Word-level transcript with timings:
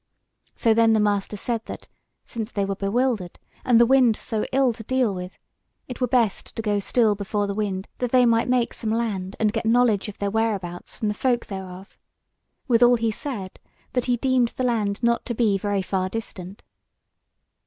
So 0.55 0.73
then 0.73 0.93
the 0.93 0.99
master 0.99 1.37
said 1.37 1.63
that, 1.65 1.87
since 2.25 2.51
they 2.51 2.65
were 2.65 2.75
bewildered, 2.75 3.37
and 3.63 3.79
the 3.79 3.85
wind 3.85 4.15
so 4.17 4.43
ill 4.51 4.73
to 4.73 4.81
deal 4.83 5.13
with, 5.13 5.37
it 5.87 6.01
were 6.01 6.07
best 6.07 6.55
to 6.55 6.61
go 6.63 6.79
still 6.79 7.13
before 7.13 7.45
the 7.45 7.53
wind 7.53 7.87
that 7.99 8.11
they 8.11 8.25
might 8.25 8.49
make 8.49 8.73
some 8.73 8.89
land 8.89 9.35
and 9.39 9.53
get 9.53 9.63
knowledge 9.63 10.09
of 10.09 10.17
their 10.17 10.31
whereabouts 10.31 10.97
from 10.97 11.07
the 11.07 11.13
folk 11.13 11.45
thereof. 11.45 11.95
Withal 12.67 12.95
he 12.95 13.11
said 13.11 13.59
that 13.93 14.05
he 14.05 14.17
deemed 14.17 14.47
the 14.47 14.63
land 14.63 15.03
not 15.03 15.23
to 15.27 15.35
be 15.35 15.55
very 15.59 15.83
far 15.83 16.09
distant. 16.09 16.63